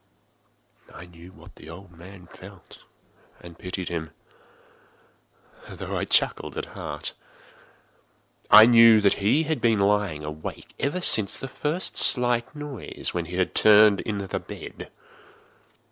[0.91, 2.85] I knew what the old man felt,
[3.39, 4.09] and pitied him,
[5.69, 7.13] although I chuckled at heart.
[8.49, 13.25] I knew that he had been lying awake ever since the first slight noise, when
[13.25, 14.89] he had turned in the bed.